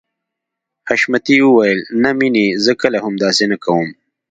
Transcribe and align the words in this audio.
حشمتي 0.87 1.35
وويل 1.45 1.79
نه 2.01 2.09
مينې 2.19 2.45
زه 2.65 2.73
کله 2.81 2.97
هم 3.05 3.13
داسې 3.23 3.43
نه 3.51 3.57
کوم. 3.63 3.87